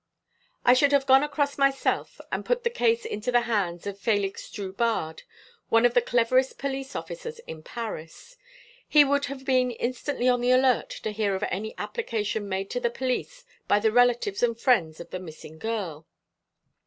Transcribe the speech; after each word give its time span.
"I 0.65 0.73
should 0.73 0.93
have 0.93 1.05
gone 1.05 1.21
across 1.21 1.59
myself 1.59 2.19
and 2.31 2.43
put 2.43 2.63
the 2.63 2.71
case 2.71 3.05
into 3.05 3.31
the 3.31 3.41
hands 3.41 3.85
of 3.85 3.99
Félix 3.99 4.51
Drubarde, 4.51 5.21
one 5.69 5.85
of 5.85 5.93
the 5.93 6.01
cleverest 6.01 6.57
police 6.57 6.95
officers 6.95 7.37
in 7.45 7.61
Paris. 7.61 8.35
He 8.87 9.03
would 9.05 9.25
have 9.25 9.45
been 9.45 9.69
instantly 9.69 10.27
on 10.27 10.41
the 10.41 10.49
alert 10.49 10.89
to 11.03 11.11
hear 11.11 11.35
of 11.35 11.43
any 11.51 11.75
application 11.77 12.49
made 12.49 12.71
to 12.71 12.79
the 12.79 12.89
police 12.89 13.45
by 13.67 13.77
the 13.77 13.91
relatives 13.91 14.41
and 14.41 14.59
friends 14.59 14.99
of 14.99 15.11
the 15.11 15.19
missing 15.19 15.59
girl. 15.59 16.07